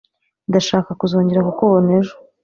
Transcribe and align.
Ndashaka 0.49 0.89
kuzongera 0.99 1.45
kukubona 1.47 1.89
ejo. 1.99 2.15